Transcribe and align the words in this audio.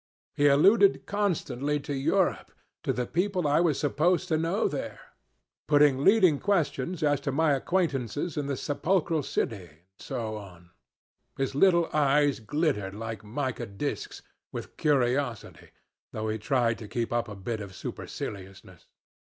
He 0.33 0.47
alluded 0.47 1.05
constantly 1.05 1.79
to 1.81 1.93
Europe, 1.93 2.51
to 2.81 2.91
the 2.91 3.05
people 3.05 3.45
I 3.47 3.59
was 3.59 3.79
supposed 3.79 4.29
to 4.29 4.37
know 4.39 4.67
there 4.67 4.99
putting 5.67 6.03
leading 6.03 6.39
questions 6.39 7.03
as 7.03 7.19
to 7.21 7.31
my 7.31 7.53
acquaintances 7.53 8.35
in 8.35 8.47
the 8.47 8.57
sepulchral 8.57 9.21
city, 9.21 9.57
and 9.61 9.79
so 9.99 10.37
on. 10.37 10.71
His 11.37 11.53
little 11.53 11.87
eyes 11.93 12.39
glittered 12.39 12.95
like 12.95 13.23
mica 13.23 13.67
discs 13.67 14.23
with 14.51 14.75
curiosity, 14.75 15.69
though 16.11 16.29
he 16.29 16.39
tried 16.39 16.79
to 16.79 16.87
keep 16.87 17.13
up 17.13 17.27
a 17.27 17.35
bit 17.35 17.61
of 17.61 17.75
superciliousness. 17.75 18.87